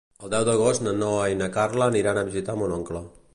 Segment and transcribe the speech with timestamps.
[0.27, 3.05] El deu d'agost na Noa i na Carla aniran a visitar mon oncle.